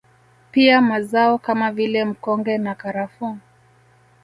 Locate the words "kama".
1.37-1.71